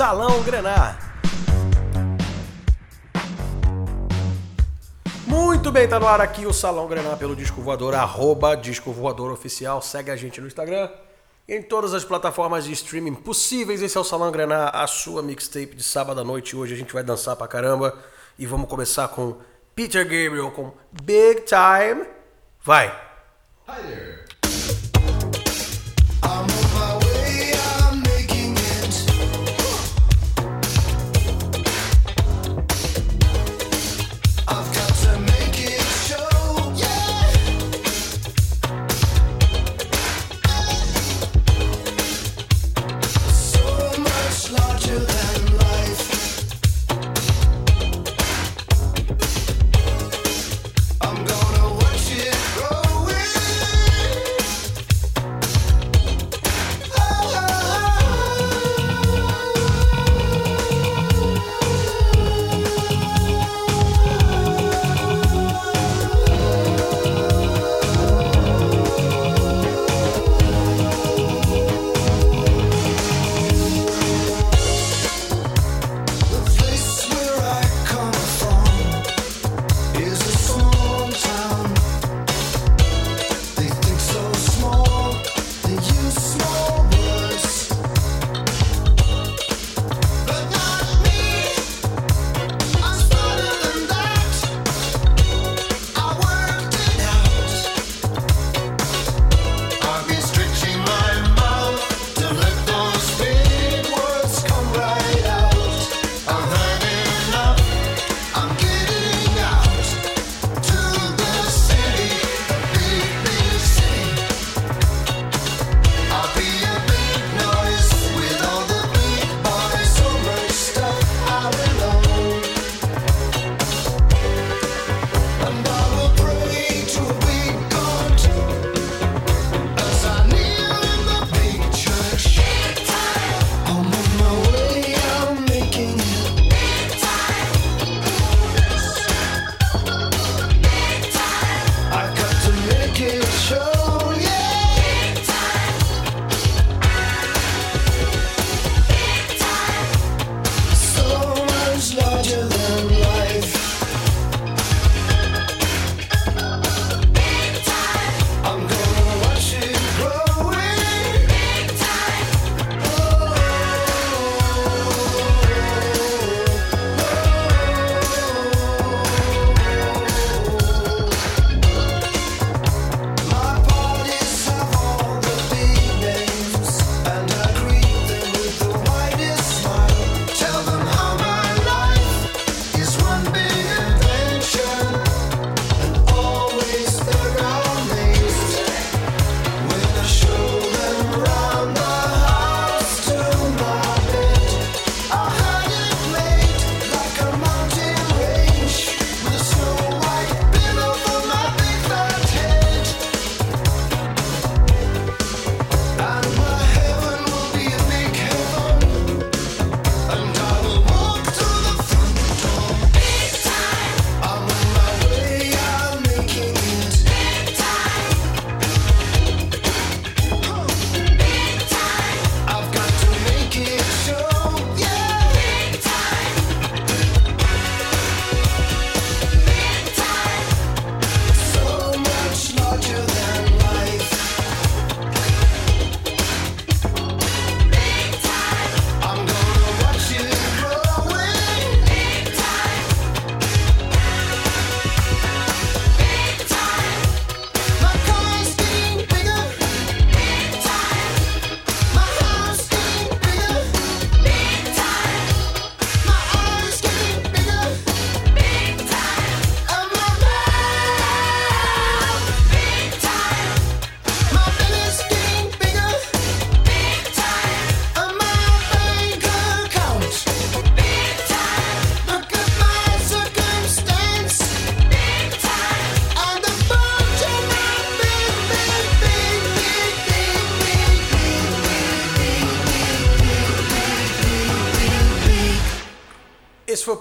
[0.00, 0.98] Salão Grenar.
[5.26, 9.30] Muito bem, tá no ar aqui o Salão Grenar pelo Disco Voador, arroba Disco Voador
[9.30, 9.82] Oficial.
[9.82, 10.88] Segue a gente no Instagram,
[11.46, 13.82] em todas as plataformas de streaming possíveis.
[13.82, 16.56] Esse é o Salão Grenar, a sua mixtape de sábado à noite.
[16.56, 17.94] Hoje a gente vai dançar pra caramba
[18.38, 19.36] e vamos começar com
[19.74, 20.72] Peter Gabriel com
[21.02, 22.06] Big Time.
[22.62, 22.88] Vai!
[23.68, 24.29] Hi there.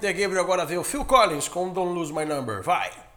[0.00, 2.62] Peter Gabriel agora vê o Phil Collins com Don't Lose My Number.
[2.62, 3.09] Vai!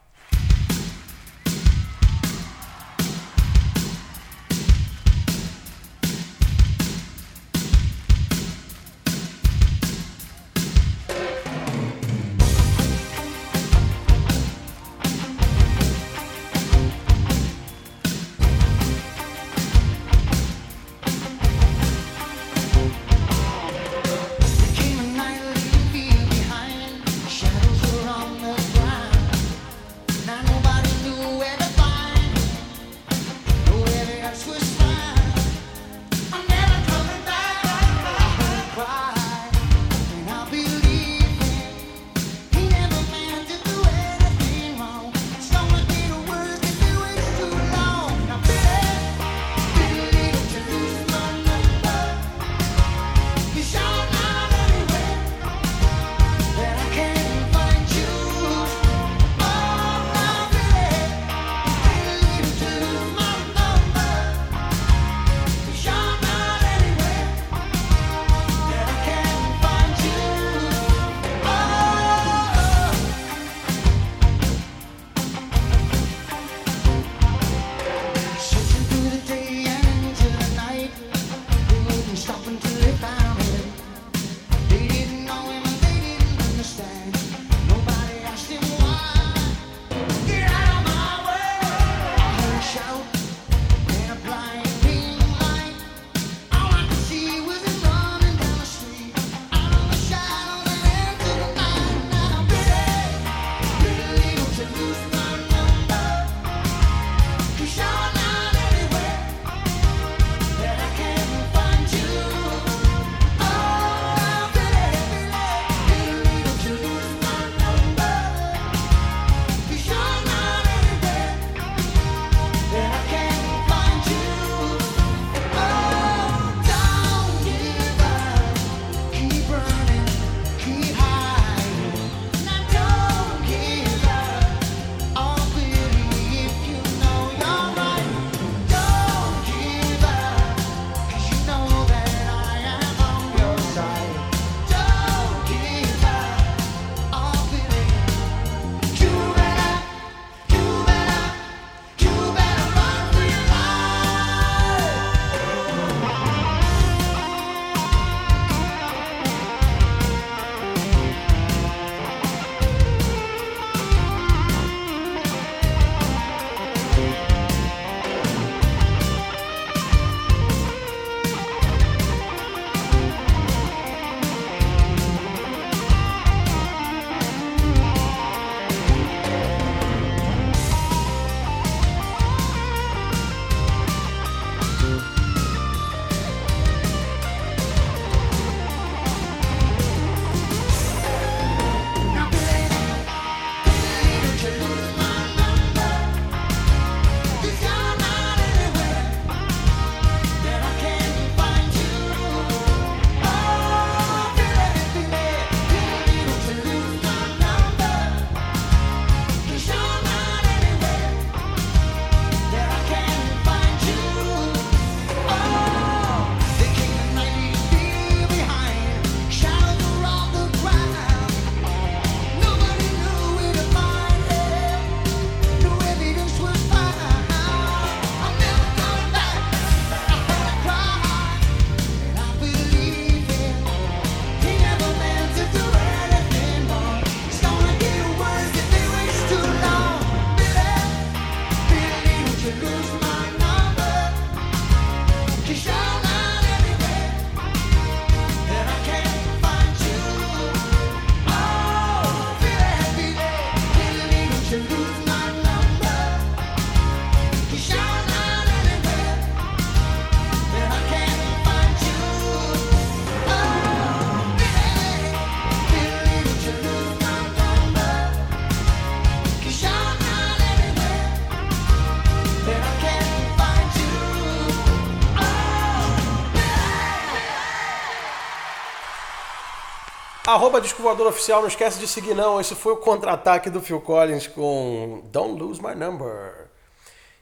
[280.25, 282.39] Arroba Disco Voador Oficial, não esquece de seguir não.
[282.39, 286.47] Esse foi o contra-ataque do Phil Collins com Don't Lose My Number.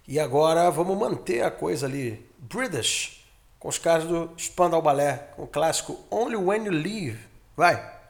[0.07, 3.25] E agora vamos manter a coisa ali, British,
[3.57, 7.19] com os caras do Spandau Ballet, com o clássico Only When You Leave.
[7.57, 8.00] Vai!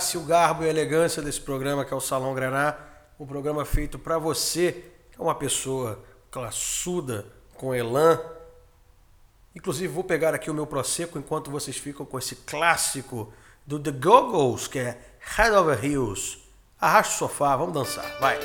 [0.00, 2.76] Mantendo a classe, o garbo e a elegância desse programa que é o Salão Grená,
[3.18, 4.72] um programa feito para você,
[5.12, 8.18] que é uma pessoa classuda, com elan.
[9.54, 13.32] Inclusive, vou pegar aqui o meu Prosecco enquanto vocês ficam com esse clássico
[13.66, 14.98] do The Go-Go's, que é
[15.36, 16.38] Head Over Heels.
[16.80, 18.38] Arraste o sofá, vamos dançar, vai.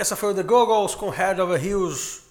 [0.00, 2.22] Essa foi o The Goggles com Head Over Heels.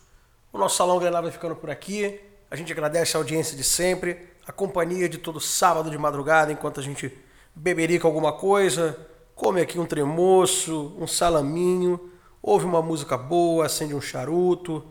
[0.52, 2.20] O nosso Salão Grenal vai ficando por aqui.
[2.50, 6.80] A gente agradece a audiência de sempre, a companhia de todo sábado de madrugada, enquanto
[6.80, 7.16] a gente
[7.54, 8.98] beberica alguma coisa,
[9.36, 14.84] come aqui um tremoço, um salaminho, ouve uma música boa, acende um charuto,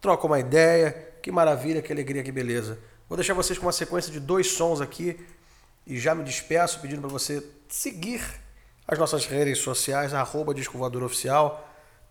[0.00, 0.92] troca uma ideia.
[1.20, 2.78] Que maravilha, que alegria, que beleza.
[3.08, 5.18] Vou deixar vocês com uma sequência de dois sons aqui
[5.84, 8.22] e já me despeço pedindo para você seguir
[8.86, 11.66] as nossas redes sociais, arroba Disco Oficial.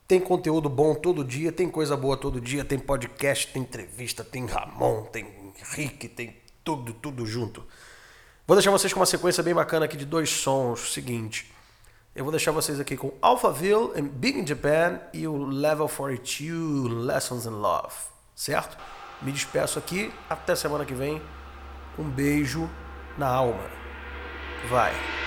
[0.09, 4.43] Tem conteúdo bom todo dia, tem coisa boa todo dia, tem podcast, tem entrevista, tem
[4.47, 7.63] Ramon, tem Rick, tem tudo, tudo junto.
[8.47, 10.93] Vou deixar vocês com uma sequência bem bacana aqui de dois sons.
[10.93, 11.53] Seguinte,
[12.15, 16.91] eu vou deixar vocês aqui com Alphaville and Big in Japan e o Level 42
[16.91, 17.93] Lessons in Love,
[18.35, 18.79] certo?
[19.21, 21.21] Me despeço aqui, até semana que vem.
[21.99, 22.67] Um beijo
[23.15, 23.69] na alma.
[24.71, 25.18] Vai.